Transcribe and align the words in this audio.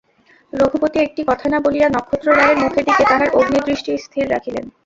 রঘুপতি 0.53 0.97
একটি 0.99 1.21
কথা 1.29 1.45
না 1.49 1.57
বলিয়া 1.59 1.87
নক্ষত্ররায়ের 1.89 2.57
মুখের 2.57 2.83
দিকে 2.87 3.03
তাঁহার 3.03 3.29
অগ্নিদৃষ্টি 3.39 3.91
স্থির 3.97 4.25
রাখিলেন। 4.31 4.65